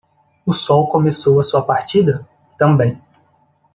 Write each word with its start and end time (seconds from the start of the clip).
O 0.47 0.51
sol 0.51 0.89
começou 0.89 1.39
a 1.39 1.43
sua 1.43 1.61
partida? 1.61 2.27
também. 2.57 2.99